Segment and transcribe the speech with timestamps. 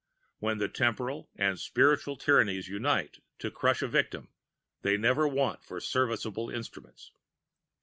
[0.39, 4.29] When the temporal and spiritual tyrannies unite to crush a victim
[4.81, 7.11] they never want for serviceable instruments.